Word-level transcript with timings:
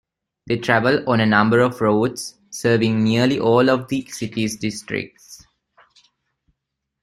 They 0.47 0.57
travel 0.57 1.07
on 1.07 1.19
a 1.19 1.27
number 1.27 1.59
of 1.59 1.79
routes 1.79 2.33
serving 2.49 3.03
nearly 3.03 3.39
all 3.39 3.69
of 3.69 3.87
the 3.87 4.03
city's 4.09 4.57
districts. 4.57 5.45